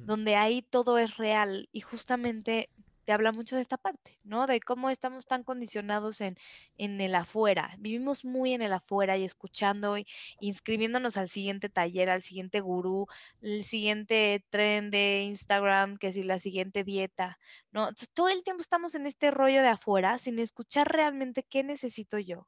[0.06, 2.70] donde ahí todo es real y justamente
[3.08, 4.48] te habla mucho de esta parte, ¿no?
[4.48, 6.36] De cómo estamos tan condicionados en,
[6.78, 7.74] en el afuera.
[7.80, 10.06] Vivimos muy en el afuera y escuchando y
[10.42, 13.08] inscribiéndonos al siguiente taller, al siguiente gurú,
[13.42, 17.40] el siguiente tren de Instagram, que si la siguiente dieta,
[17.72, 17.84] ¿no?
[17.84, 22.20] Entonces, todo el tiempo estamos en este rollo de afuera sin escuchar realmente qué necesito
[22.20, 22.46] yo,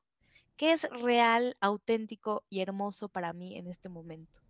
[0.57, 4.41] qué es real, auténtico y hermoso para mí en este momento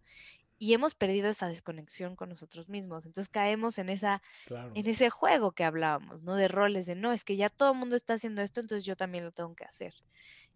[0.59, 3.05] y hemos perdido esa desconexión con nosotros mismos.
[3.05, 6.35] Entonces caemos en esa en ese juego que hablábamos, ¿no?
[6.35, 8.97] De roles de no, es que ya todo el mundo está haciendo esto, entonces yo
[8.97, 9.93] también lo tengo que hacer.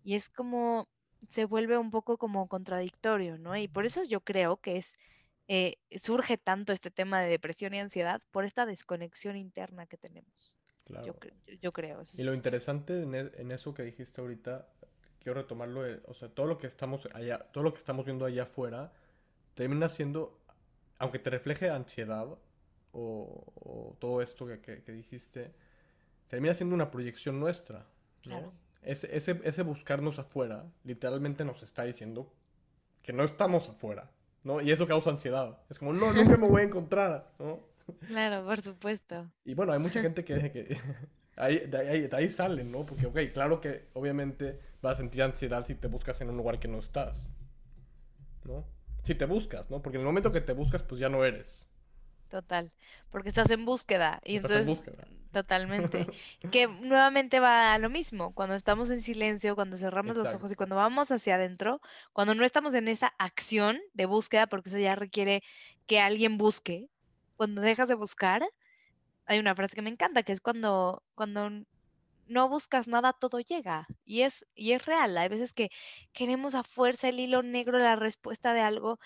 [0.04, 0.90] Y es como
[1.30, 3.56] se vuelve un poco como contradictorio, ¿no?
[3.56, 4.98] Y por eso yo creo que es
[5.48, 10.54] eh, surge tanto este tema de depresión y ansiedad por esta desconexión interna que tenemos.
[10.86, 11.06] Claro.
[11.62, 12.02] Yo, creo.
[12.14, 14.68] y lo interesante en, e, en, eso que dijiste ahorita,
[15.20, 18.26] quiero retomarlo, eh, o sea, todo lo que estamos allá, todo lo que estamos viendo
[18.26, 18.92] allá afuera,
[19.54, 20.40] termina siendo,
[20.98, 22.28] aunque te refleje ansiedad
[22.92, 25.54] o, todo esto que, dijiste,
[26.28, 27.86] termina siendo una proyección nuestra.
[28.22, 28.54] Claro.
[28.82, 32.34] Ese, ese, ese, buscarnos afuera literalmente nos está diciendo
[33.02, 34.12] que no estamos afuera,
[34.44, 34.62] ¿no?
[34.62, 35.60] Y eso causa ansiedad.
[35.70, 37.60] Es como, no, nunca me voy a encontrar, ¿no?
[38.08, 39.30] Claro, por supuesto.
[39.44, 40.78] Y bueno, hay mucha gente que, que
[41.36, 42.86] ahí, de, ahí, de ahí salen, ¿no?
[42.86, 46.60] Porque, ok, claro que obviamente vas a sentir ansiedad si te buscas en un lugar
[46.60, 47.34] que no estás,
[48.46, 48.66] ¿no?
[49.04, 49.82] Si te buscas, ¿no?
[49.82, 51.70] Porque en el momento que te buscas, pues ya no eres.
[52.30, 52.72] Total,
[53.12, 54.20] porque estás en búsqueda.
[54.24, 55.08] Y estás entonces, en búsqueda.
[55.32, 56.08] Totalmente.
[56.52, 58.34] que nuevamente va a lo mismo.
[58.34, 62.46] Cuando estamos en silencio, cuando cerramos los ojos y cuando vamos hacia adentro, cuando no
[62.46, 65.44] estamos en esa acción de búsqueda, porque eso ya requiere
[65.86, 66.88] que alguien busque,
[67.36, 68.42] cuando dejas de buscar,
[69.26, 71.50] hay una frase que me encanta, que es cuando, cuando
[72.28, 73.88] no buscas nada, todo llega.
[74.06, 75.18] Y es, y es real.
[75.18, 75.70] Hay veces que
[76.14, 79.00] queremos a fuerza el hilo negro, la respuesta de algo,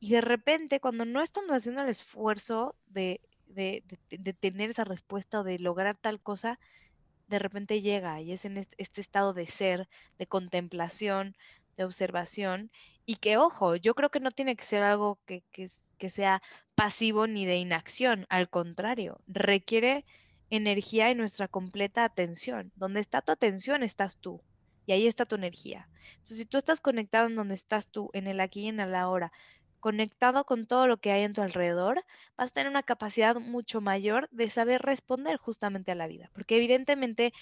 [0.00, 5.40] y de repente cuando no estamos haciendo el esfuerzo de, de, de, tener esa respuesta
[5.40, 6.58] o de lograr tal cosa,
[7.28, 11.36] de repente llega y es en este, estado de ser, de contemplación,
[11.76, 12.70] de observación,
[13.06, 16.42] y que, ojo, yo creo que no tiene que ser algo que, que, que sea
[16.74, 20.04] pasivo ni de inacción, al contrario, requiere
[20.54, 22.72] energía y nuestra completa atención.
[22.76, 24.40] Donde está tu atención estás tú
[24.86, 25.88] y ahí está tu energía.
[26.12, 28.94] Entonces, si tú estás conectado en donde estás tú, en el aquí y en el
[28.94, 29.32] ahora,
[29.80, 32.04] conectado con todo lo que hay en tu alrededor,
[32.36, 36.30] vas a tener una capacidad mucho mayor de saber responder justamente a la vida.
[36.32, 37.32] Porque evidentemente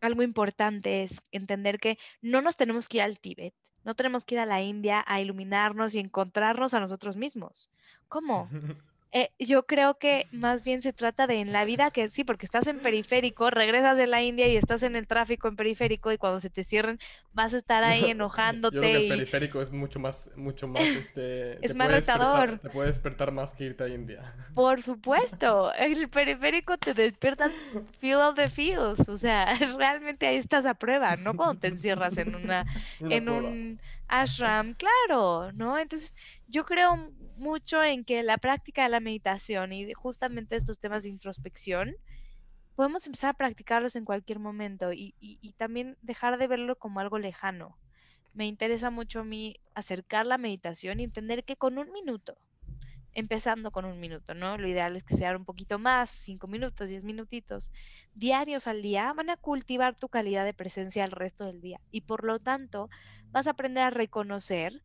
[0.00, 4.34] algo importante es entender que no nos tenemos que ir al Tíbet, no tenemos que
[4.34, 7.70] ir a la India a iluminarnos y encontrarnos a nosotros mismos.
[8.08, 8.48] ¿Cómo?
[9.16, 12.46] Eh, yo creo que más bien se trata de en la vida que sí, porque
[12.46, 16.18] estás en periférico, regresas de la India y estás en el tráfico en periférico y
[16.18, 16.98] cuando se te cierren
[17.32, 18.74] vas a estar ahí enojándote.
[18.74, 21.64] Yo creo que el periférico es mucho más, mucho más, este...
[21.64, 22.58] es más retador.
[22.58, 24.34] Te puede despertar más que irte a India.
[24.52, 27.52] Por supuesto, el periférico te despierta
[28.00, 32.18] feel of the feels, o sea, realmente ahí estás a prueba, no cuando te encierras
[32.18, 32.66] en una,
[32.98, 35.78] en un ashram, claro, ¿no?
[35.78, 36.14] Entonces,
[36.46, 36.96] yo creo
[37.36, 41.96] mucho en que la práctica de la meditación y justamente estos temas de introspección,
[42.74, 45.14] podemos empezar a practicarlos en cualquier momento y,
[45.56, 47.78] también dejar de verlo como algo lejano.
[48.32, 52.36] Me interesa mucho a mí acercar la meditación y entender que con un minuto,
[53.14, 54.58] empezando con un minuto, ¿no?
[54.58, 57.70] Lo ideal es que sea un poquito más, cinco minutos, diez minutitos,
[58.14, 61.80] diarios al día, van a cultivar tu calidad de presencia el resto del día.
[61.90, 62.90] Y por lo tanto,
[63.30, 64.82] vas a aprender a reconocer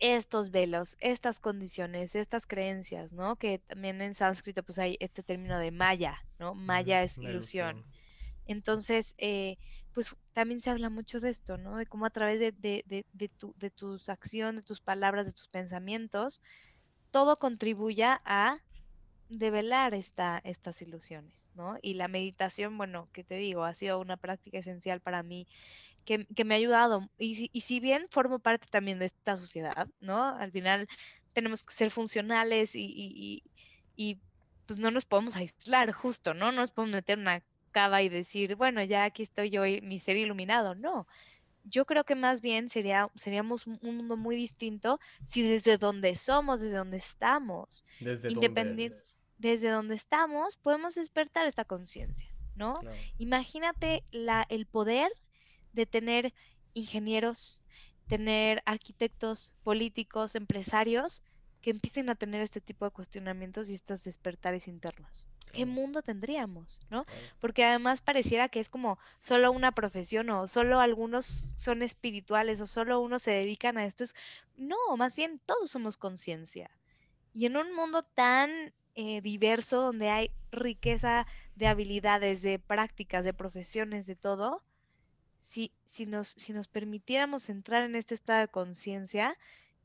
[0.00, 3.36] estos velos, estas condiciones, estas creencias, ¿no?
[3.36, 6.54] Que también en sánscrito pues hay este término de maya, ¿no?
[6.54, 7.84] Maya es ilusión.
[8.46, 9.58] Entonces, eh,
[9.92, 11.76] pues también se habla mucho de esto, ¿no?
[11.76, 15.26] De cómo a través de, de, de, de, tu, de tus acciones, de tus palabras,
[15.26, 16.40] de tus pensamientos,
[17.10, 18.58] todo contribuya a
[19.28, 21.76] develar esta, estas ilusiones, ¿no?
[21.82, 25.46] Y la meditación, bueno, que te digo, ha sido una práctica esencial para mí
[26.04, 27.08] que, me ha ayudado.
[27.18, 30.24] Y, si bien formo parte también de esta sociedad, ¿no?
[30.24, 30.88] Al final
[31.32, 33.42] tenemos que ser funcionales y, y,
[33.96, 34.18] y
[34.66, 36.52] pues no nos podemos aislar justo, ¿no?
[36.52, 40.00] No nos podemos meter una cava y decir, bueno, ya aquí estoy yo, y mi
[40.00, 40.74] ser iluminado.
[40.74, 41.06] No.
[41.64, 46.60] Yo creo que más bien sería, seríamos un mundo muy distinto si desde donde somos,
[46.60, 48.98] desde donde estamos, desde independiente,
[49.38, 52.74] desde donde estamos, podemos despertar esta conciencia, ¿no?
[53.18, 55.12] Imagínate la, el poder
[55.72, 56.34] de tener
[56.74, 57.60] ingenieros,
[58.06, 61.22] tener arquitectos, políticos, empresarios
[61.60, 65.29] que empiecen a tener este tipo de cuestionamientos y estos despertares internos.
[65.52, 66.80] ¿Qué mundo tendríamos?
[66.90, 67.06] ¿No?
[67.40, 72.66] Porque además pareciera que es como solo una profesión o solo algunos son espirituales o
[72.66, 74.04] solo unos se dedican a esto.
[74.56, 76.70] No, más bien todos somos conciencia.
[77.34, 83.32] Y en un mundo tan eh, diverso donde hay riqueza de habilidades, de prácticas, de
[83.32, 84.62] profesiones, de todo,
[85.40, 89.36] si, si, nos, si nos permitiéramos entrar en este estado de conciencia,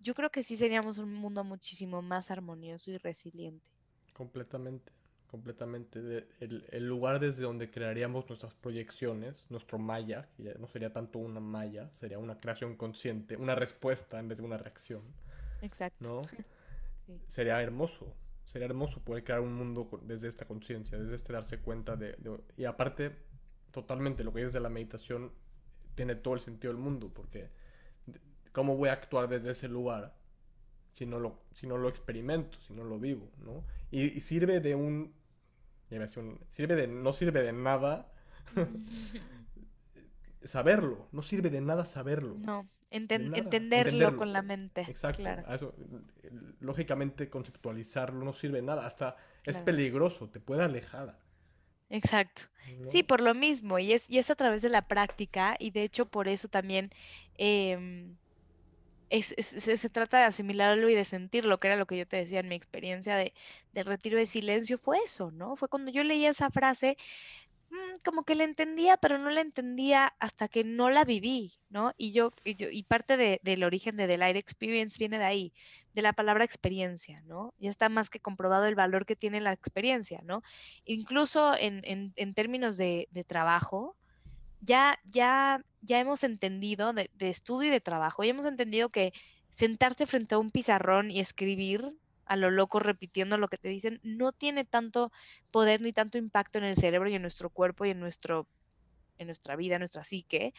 [0.01, 3.65] yo creo que sí seríamos un mundo muchísimo más armonioso y resiliente.
[4.13, 4.91] Completamente,
[5.27, 6.27] completamente.
[6.39, 11.39] el, lugar desde donde crearíamos nuestras proyecciones, nuestro maya, que ya no sería tanto una
[11.39, 15.01] maya, sería una creación consciente, una respuesta en vez de una reacción.
[15.61, 16.03] Exacto.
[16.03, 16.21] ¿no?
[17.27, 21.95] Sería hermoso, sería hermoso poder crear un mundo desde esta conciencia, desde este darse cuenta
[21.95, 23.15] de, de, Y aparte,
[23.69, 25.31] totalmente lo que es de la meditación
[25.93, 27.49] tiene todo el sentido del mundo, porque
[28.51, 30.15] ¿cómo voy a actuar desde ese lugar
[30.95, 33.65] si no lo, si no lo experimento, si no lo vivo, ¿no?
[33.91, 35.13] Y, sirve de un,
[36.47, 38.13] sirve de, no sirve de nada
[40.41, 42.35] saberlo, no sirve de nada saberlo.
[42.37, 44.85] No, entenderlo, con la mente.
[44.87, 45.75] Exacto.
[46.61, 51.19] lógicamente conceptualizarlo no sirve de nada, hasta es peligroso, te puede alejar.
[51.89, 52.43] Exacto.
[52.89, 55.83] Sí, por lo mismo, y es, y es a través de la práctica, y de
[55.83, 56.89] hecho por eso también
[59.09, 62.39] em, se, trata de asimilarlo y de sentirlo, que era lo que yo te decía
[62.39, 63.33] en mi experiencia de,
[63.73, 65.55] del retiro de silencio, fue eso, ¿no?
[65.55, 66.97] Fue cuando yo leía esa frase,
[67.69, 71.93] Mm, como que la entendía, pero no la entendía hasta que no la viví, ¿no?
[71.97, 75.25] Y yo, y, yo, y parte de, del origen de The Light Experience viene de
[75.25, 75.53] ahí,
[75.93, 77.53] de la palabra experiencia, ¿no?
[77.59, 80.43] Ya está más que comprobado el valor que tiene la experiencia, ¿no?
[80.85, 83.95] Incluso en, términos de, trabajo,
[84.65, 89.13] ya, ya, ya hemos entendido, de, estudio y de trabajo, ya hemos entendido que
[89.53, 91.93] sentarse frente a un pizarrón y escribir
[92.25, 95.11] a lo loco repitiendo lo que te dicen, no tiene tanto
[95.51, 98.47] poder ni tanto impacto en el cerebro y en nuestro cuerpo y en nuestro
[99.17, 100.53] en nuestra vida, en nuestra psique,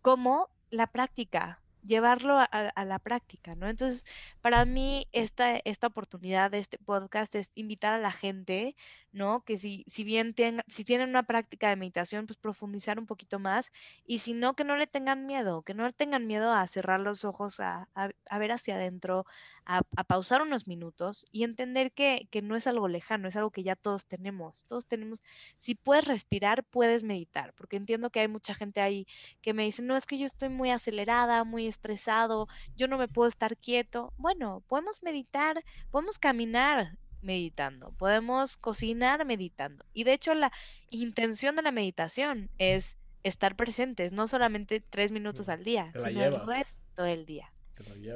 [0.00, 3.68] como la práctica, llevarlo a, la práctica, ¿no?
[3.68, 4.04] Entonces,
[4.40, 8.76] para mí, esta, esta oportunidad de este podcast es invitar a la gente,
[9.12, 9.44] ¿no?
[9.44, 10.34] Que si, si bien
[10.68, 13.72] si tienen una práctica de meditación, pues profundizar un poquito más
[14.06, 17.00] y si no, que no le tengan miedo, que no le tengan miedo a cerrar
[17.00, 19.26] los ojos, a, a, ver hacia adentro,
[19.64, 23.50] a, a, pausar unos minutos y entender que, que no es algo lejano, es algo
[23.50, 25.22] que ya todos tenemos, todos tenemos,
[25.56, 29.06] si puedes respirar, puedes meditar, porque entiendo que hay mucha gente ahí
[29.42, 33.08] que me dice, no, es que yo estoy muy acelerada, muy estresado, yo no me
[33.08, 34.12] puedo estar quieto.
[34.16, 39.84] Bueno, podemos meditar, podemos caminar meditando, podemos cocinar meditando.
[39.92, 40.52] Y de hecho la
[40.90, 46.46] intención de la meditación es estar presentes, no solamente tres minutos al día, sino el
[46.46, 47.52] resto del día.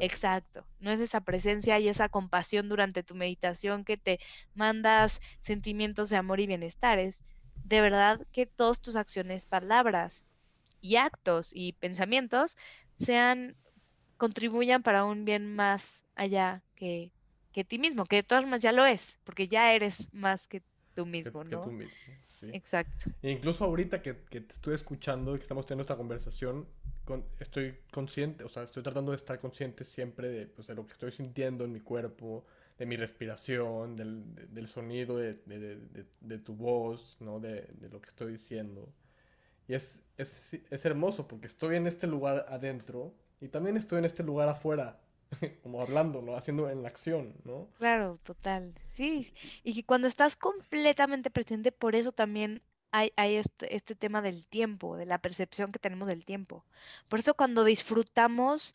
[0.01, 4.19] Exacto, no es esa presencia y esa compasión durante tu meditación que te
[4.55, 7.25] mandas sentimientos de amor y bienestar, es
[7.65, 10.25] de verdad que todas tus acciones, palabras
[10.81, 12.57] y actos y pensamientos
[12.99, 13.57] sean,
[14.17, 17.13] contribuyan para un bien más allá que,
[17.53, 20.63] que ti mismo, que de todas formas ya lo es, porque ya eres más que
[20.95, 21.61] tú mismo, ¿no?
[21.61, 22.51] Que tú mismo, sí.
[22.53, 23.11] Exacto.
[23.23, 26.67] E incluso ahorita que, que, te estoy escuchando y que estamos teniendo esta conversación,
[27.05, 30.87] con, estoy consciente, o sea, estoy tratando de estar consciente siempre de, pues, de lo
[30.87, 32.45] que estoy sintiendo en mi cuerpo,
[32.79, 37.39] de mi respiración, del, del sonido de, de, de, tu voz, ¿no?
[37.39, 38.93] De, lo que estoy diciendo.
[39.69, 44.05] Y es, es, es hermoso porque estoy en este lugar adentro y también estoy en
[44.05, 45.01] este lugar afuera,
[45.63, 46.37] como hablando, ¿no?
[46.37, 47.69] Haciendo en la acción, ¿no?
[47.79, 48.75] Claro, total.
[48.89, 49.33] Sí,
[49.65, 54.97] y que cuando estás completamente presente, por eso también hay, este, este, tema del tiempo,
[54.97, 56.65] de la percepción que tenemos del tiempo.
[57.09, 58.75] Por eso cuando disfrutamos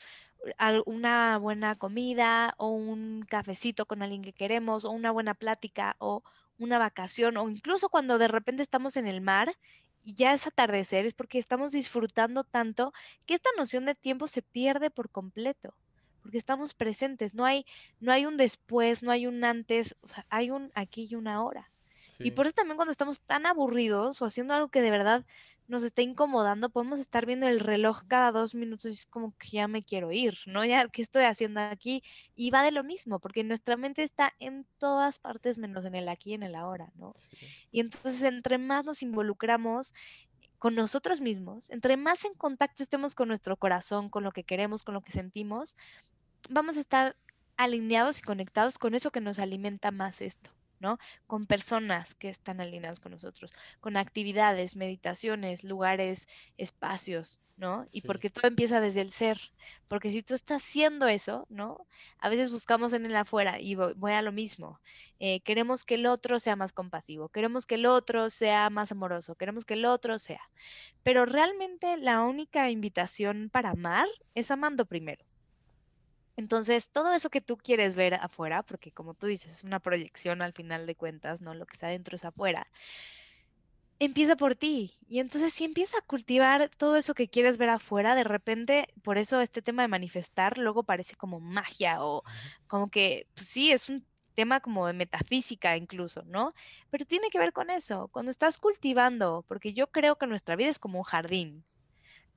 [0.85, 6.23] una buena comida o un cafecito con alguien que queremos o una buena plática o
[6.59, 9.55] una vacación o incluso cuando de repente estamos en el mar
[10.03, 12.93] y ya es atardecer, es porque estamos disfrutando tanto
[13.25, 15.73] que esta noción de tiempo se pierde por completo,
[16.27, 17.65] porque estamos presentes, no hay,
[18.01, 21.35] no hay un después, no hay un antes, o sea, hay un aquí y una
[21.35, 21.71] ahora.
[22.19, 25.25] Y por eso también cuando estamos tan aburridos o haciendo algo que de verdad
[25.69, 29.47] nos está incomodando, podemos estar viendo el reloj cada dos minutos y es como que
[29.51, 30.65] ya me quiero ir, ¿no?
[30.65, 32.03] Ya, ¿qué estoy haciendo aquí?
[32.35, 36.09] Y va de lo mismo, porque nuestra mente está en todas partes menos en el
[36.09, 37.13] aquí y en el ahora, ¿no?
[37.71, 39.93] Y entonces, entre más nos involucramos
[40.57, 44.83] con nosotros mismos, entre más en contacto estemos con nuestro corazón, con lo que queremos,
[44.83, 45.75] con lo que sentimos,
[46.49, 47.15] vamos a estar
[47.57, 50.51] alineados y conectados con eso que nos alimenta más esto.
[50.79, 50.99] ¿no?
[51.25, 57.85] Con personas que están alineadas con nosotros, con actividades, meditaciones, lugares, espacios, ¿no?
[57.91, 59.39] Y porque todo empieza desde el ser.
[59.87, 61.87] Porque si tú estás haciendo eso, ¿no?
[62.19, 64.79] A veces buscamos en el afuera y voy, a lo mismo.
[65.19, 69.35] Eh, queremos que el otro sea más compasivo, queremos que el otro sea más amoroso,
[69.35, 70.41] queremos que el otro sea.
[71.03, 75.25] Pero realmente la única invitación para amar es amando primero.
[76.37, 80.41] Entonces, todo eso que tú quieres ver afuera, porque como tú dices, es una proyección
[80.41, 81.53] al final de cuentas, ¿no?
[81.55, 82.67] Lo que está adentro es afuera.
[83.99, 84.93] Empieza por ti.
[85.07, 89.17] Y entonces si empieza a cultivar todo eso que quieres ver afuera, de repente, por
[89.17, 92.23] eso este tema de manifestar luego parece como magia o
[92.67, 96.53] como que, pues sí, es un tema como de metafísica incluso, ¿no?
[96.91, 100.69] Pero tiene que ver con eso, cuando estás cultivando, porque yo creo que nuestra vida
[100.69, 101.65] es como un jardín,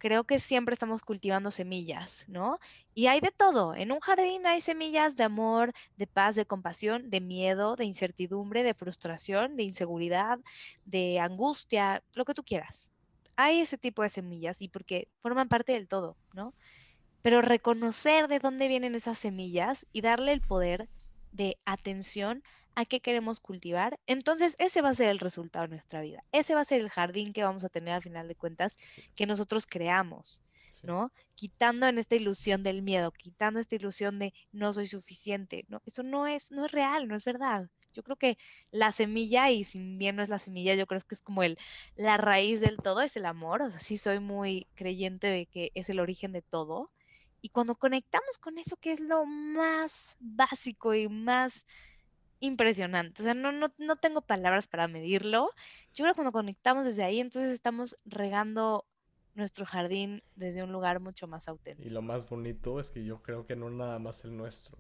[0.01, 2.59] creo que siempre estamos cultivando semillas, ¿no?
[2.95, 3.75] Y hay de todo.
[3.77, 8.65] En un jardín hay semillas de amor, de paz, de compasión, de miedo, de incertidumbre,
[8.65, 10.41] de frustración, de inseguridad,
[10.87, 12.91] de angustia, lo que tú quieras.
[13.37, 16.55] Hay ese tipo de semillas y porque forman parte del todo, ¿no?
[17.23, 20.89] Pero reconocer de dónde vienen esas semillas y darle el poder
[21.33, 22.43] de atención
[22.81, 26.25] a qué queremos cultivar, entonces ese va a ser el resultado de nuestra vida.
[26.33, 28.79] Ese va a ser el jardín que vamos a tener al final de cuentas
[29.15, 30.43] que nosotros creamos,
[30.83, 31.13] ¿no?
[31.35, 35.83] Quitando en esta ilusión del miedo, quitando esta ilusión de no soy suficiente, ¿no?
[35.87, 37.69] Eso no es, no es real, no es verdad.
[37.93, 38.39] Yo creo que
[38.71, 41.59] la semilla, y si bien no es la semilla, yo creo que es como el,
[41.97, 43.63] la raíz del todo, es el amor.
[43.63, 46.91] O sea, sí soy muy creyente de que es el origen de todo.
[47.43, 51.67] Y cuando conectamos con eso, que es lo más básico y más
[52.41, 53.23] impresionante.
[53.23, 55.51] O sea, no, no, no tengo palabras para medirlo.
[55.95, 58.87] Yo creo que cuando conectamos desde ahí, entonces estamos regando
[59.35, 61.87] nuestro jardín desde un lugar mucho más auténtico.
[61.87, 64.79] Y lo más bonito es que yo creo que no nada más el nuestro,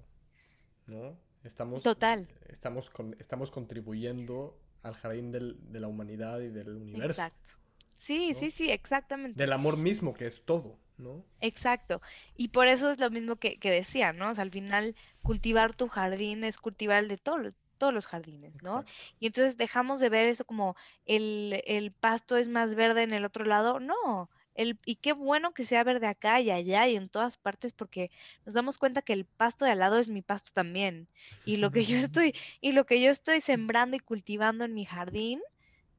[0.86, 1.16] ¿no?
[1.44, 2.28] Estamos, Total.
[2.48, 7.22] Estamos, con, estamos contribuyendo al jardín del, de la humanidad y del universo.
[7.22, 7.50] Exacto.
[7.96, 9.38] Sí, sí, sí, exactamente.
[9.38, 10.78] Del amor mismo, que es todo.
[11.00, 11.24] ¿No?
[11.40, 12.00] Exacto.
[12.36, 14.30] Y por eso es lo mismo que, que decía, ¿no?
[14.30, 18.62] O sea, al final cultivar tu jardín es cultivar el de todo, todos los jardines,
[18.62, 18.84] ¿no?
[19.18, 20.76] Y entonces dejamos de ver eso como
[21.06, 23.80] el, el pasto es más verde en el otro lado.
[23.80, 27.72] No, el, y qué bueno que sea verde acá y allá y en todas partes
[27.72, 28.10] porque
[28.44, 31.08] nos damos cuenta que el pasto de al lado es mi pasto también.
[31.46, 34.84] Y lo que yo estoy, y lo que yo estoy sembrando y cultivando en mi
[34.84, 35.40] jardín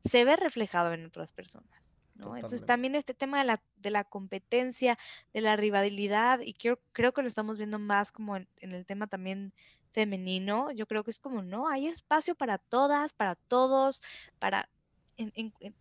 [0.05, 1.95] se ve reflejado en otras personas.
[2.21, 2.35] ¿No?
[2.35, 4.97] Entonces también este tema de la, de la competencia,
[5.33, 8.85] de la rivalidad, y creo, creo que lo estamos viendo más como en, en el
[8.85, 9.53] tema también
[9.91, 14.01] femenino, yo creo que es como, no, hay espacio para todas, para todos,
[14.39, 14.69] para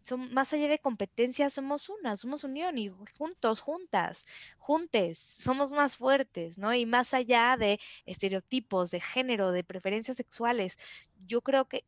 [0.03, 4.27] son, más allá de competencia, somos una, somos unión y juntos, juntas,
[4.59, 6.75] juntes, somos más fuertes, ¿no?
[6.75, 10.79] Y más allá de estereotipos, de género, de preferencias sexuales,
[11.27, 11.85] yo creo que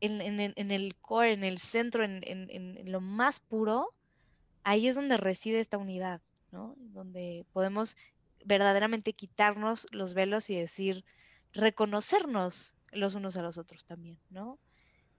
[0.00, 3.94] en, el core, en el centro, en, lo más puro,
[4.64, 6.20] ahí es donde reside esta unidad,
[6.52, 6.74] ¿no?
[6.78, 7.96] Donde podemos
[8.44, 11.04] verdaderamente quitarnos los velos y decir,
[11.52, 14.58] reconocernos los unos a los otros también, ¿no?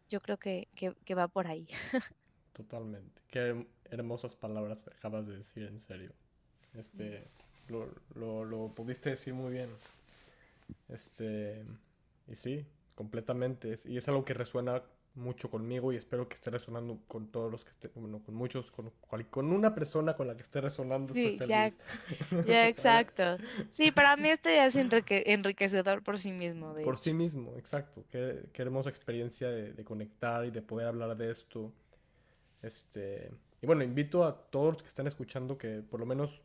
[0.10, 0.68] yo creo que,
[1.16, 1.68] va por ahí.
[2.54, 3.22] Totalmente.
[3.30, 6.12] Qué hermosas palabras acabas de decir, en serio.
[6.74, 7.28] Este,
[7.68, 9.70] lo, lo, pudiste decir muy bien.
[10.90, 11.64] Este,
[12.28, 12.66] y sí,
[13.00, 13.76] completamente.
[13.86, 14.84] Y es algo que resuena
[15.16, 18.72] mucho conmigo y espero que esté resonando con todos los que estén, bueno, con muchos,
[18.72, 18.92] con,
[19.30, 21.80] con una persona con la que esté resonando, estoy feliz.
[22.32, 23.38] Ya, ya exacto.
[23.72, 26.76] Sí, para mí este ya es enriquecedor por sí mismo.
[26.84, 28.04] por sí mismo, exacto.
[28.10, 31.72] Qué, qué hermosa experiencia de, de, conectar y de poder hablar de esto.
[32.62, 33.32] Este,
[33.62, 36.42] y bueno, invito a todos los que están escuchando que por lo menos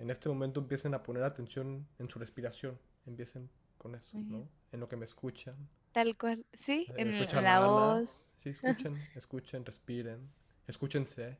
[0.00, 2.76] en este momento empiecen a poner atención en su respiración,
[3.06, 3.48] empiecen
[3.78, 4.48] con eso, ¿no?
[4.72, 5.54] En lo que me escuchan
[5.92, 8.26] Tal cual, sí, eh, en, la voz.
[8.38, 10.30] Sí, escuchen, escuchen, respiren,
[10.66, 11.38] escúchense.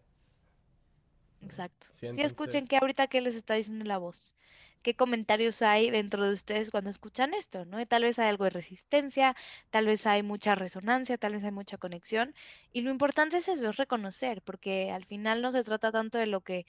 [1.41, 1.87] Exacto.
[1.91, 4.35] Sí, escuchen que ahorita qué les está diciendo la voz.
[4.83, 7.65] ¿Qué comentarios hay dentro de ustedes cuando escuchan esto?
[7.65, 7.85] ¿no?
[7.87, 9.37] tal vez hay algo de resistencia,
[9.71, 12.35] tal vez hay mucha resonancia, tal vez hay mucha conexión.
[12.73, 16.27] Y lo importante es eso, es reconocer, porque al final no se trata tanto de
[16.27, 16.67] lo que,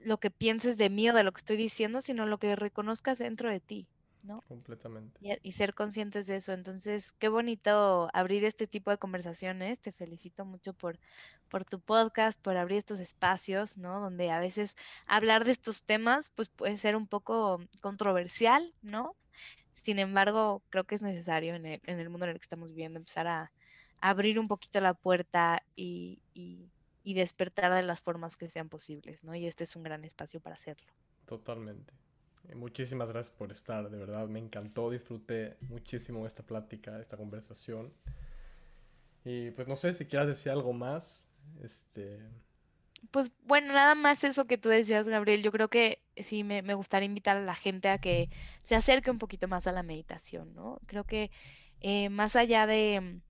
[0.00, 3.18] lo que pienses de mí o de lo que estoy diciendo, sino lo que reconozcas
[3.18, 3.86] dentro de ti.
[4.22, 4.42] ¿No?
[4.48, 5.38] Completamente.
[5.42, 6.52] Y, ser conscientes de eso.
[6.52, 9.80] Entonces, qué bonito abrir este tipo de conversaciones.
[9.80, 10.98] Te felicito mucho por,
[11.48, 14.00] por tu podcast, por abrir estos espacios, ¿no?
[14.00, 19.16] Donde a veces hablar de estos temas, pues puede ser un poco controversial, ¿no?
[19.74, 22.70] Sin embargo, creo que es necesario en el, en el mundo en el que estamos
[22.72, 23.52] viviendo empezar a,
[24.00, 26.68] abrir un poquito la puerta y, y,
[27.04, 29.34] y despertar de las formas que sean posibles, ¿no?
[29.34, 30.92] Y este es un gran espacio para hacerlo.
[31.24, 31.94] Totalmente.
[32.52, 37.92] Eh, muchísimas gracias por estar, de verdad, me encantó, disfruté muchísimo esta plática, esta conversación.
[39.24, 41.28] Y pues no sé si quieras decir algo más.
[41.62, 42.18] Este.
[43.10, 45.42] Pues bueno, nada más eso que tú decías, Gabriel.
[45.42, 48.28] Yo creo que sí me, gustaría invitar a la gente a que
[48.64, 50.78] se acerque un poquito más a la meditación, ¿no?
[50.86, 51.30] Creo que
[51.80, 53.20] eh, más allá de,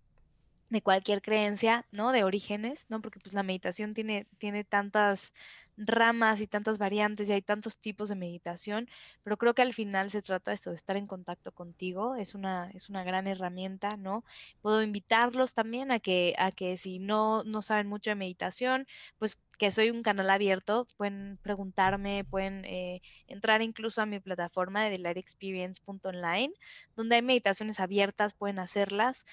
[0.71, 2.13] de cualquier creencia, ¿no?
[2.13, 3.01] De orígenes, ¿no?
[3.03, 5.33] Porque pues la meditación tiene, tiene tantas
[5.77, 8.89] ramas y tantas variantes y hay tantos tipos de meditación,
[9.23, 12.35] pero creo que al final se trata de eso, de estar en contacto contigo, es
[12.35, 14.25] una, es una gran herramienta, ¿no?
[14.61, 18.87] Puedo invitarlos también a que, a que si no, no saben mucho de meditación,
[19.19, 24.85] pues que soy un canal abierto, pueden preguntarme, pueden eh, entrar incluso a mi plataforma
[24.85, 26.53] de delightexperience.online,
[26.97, 29.25] donde hay meditaciones abiertas, pueden hacerlas.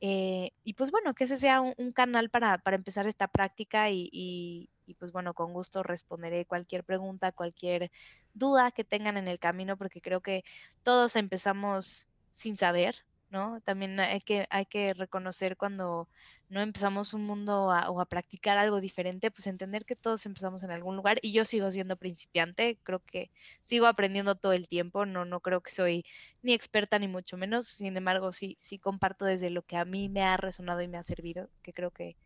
[0.00, 4.68] Eh, y pues bueno, que ese sea un, canal para, para, empezar esta práctica y
[4.92, 7.90] pues bueno, con gusto responderé cualquier pregunta, cualquier
[8.34, 10.44] duda que tengan en el camino, porque creo que
[10.82, 13.62] todos empezamos sin saber, ¿no?
[13.62, 16.08] También hay que, hay que reconocer cuando
[16.50, 20.70] no empezamos un mundo o a practicar algo diferente, pues entender que todos empezamos en
[20.70, 23.30] algún lugar y yo sigo siendo principiante, creo que
[23.62, 26.04] sigo aprendiendo todo el tiempo, no, no creo que soy
[26.42, 30.08] ni experta ni mucho menos, sin embargo sí, sí comparto desde lo que a mí
[30.08, 32.16] me ha resonado y me ha servido, que creo que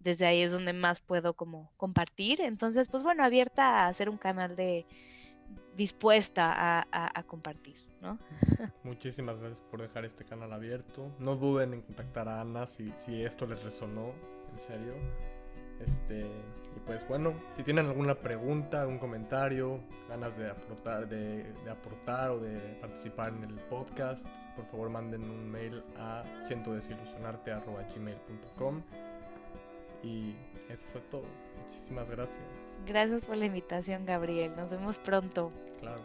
[0.00, 2.40] desde ahí es donde más puedo como compartir.
[2.40, 4.86] Entonces, pues bueno, abierta a hacer un canal de
[5.76, 8.18] dispuesta a, compartir, ¿no?
[8.82, 11.14] Muchísimas gracias por dejar este canal abierto.
[11.18, 14.12] No duden en contactar a Ana si, si esto les resonó,
[14.52, 14.94] en serio.
[15.80, 21.70] Este, y pues bueno, si tienen alguna pregunta, algún comentario, ganas de aportar, de, de
[21.70, 24.26] aportar o de participar en el podcast,
[24.56, 28.82] por favor manden un mail a cientodesilusionarte.gmail.com
[30.06, 30.36] y
[30.70, 31.24] eso fue todo.
[31.64, 32.78] Muchísimas gracias.
[32.86, 34.52] Gracias por la invitación, Gabriel.
[34.56, 35.52] Nos vemos pronto.
[35.80, 36.02] Claro.